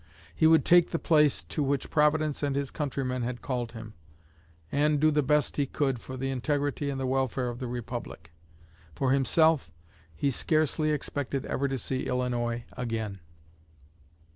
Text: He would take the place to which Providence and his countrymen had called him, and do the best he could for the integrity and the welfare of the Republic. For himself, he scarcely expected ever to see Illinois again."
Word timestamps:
He 0.33 0.47
would 0.47 0.65
take 0.65 0.89
the 0.89 0.97
place 0.97 1.43
to 1.43 1.61
which 1.61 1.91
Providence 1.91 2.41
and 2.41 2.55
his 2.55 2.71
countrymen 2.71 3.21
had 3.21 3.43
called 3.43 3.73
him, 3.73 3.93
and 4.71 4.99
do 4.99 5.11
the 5.11 5.21
best 5.21 5.57
he 5.57 5.67
could 5.67 5.99
for 5.99 6.17
the 6.17 6.31
integrity 6.31 6.89
and 6.89 6.99
the 6.99 7.05
welfare 7.05 7.49
of 7.49 7.59
the 7.59 7.67
Republic. 7.67 8.31
For 8.95 9.11
himself, 9.11 9.69
he 10.15 10.31
scarcely 10.31 10.89
expected 10.89 11.45
ever 11.45 11.67
to 11.67 11.77
see 11.77 12.07
Illinois 12.07 12.65
again." 12.75 13.19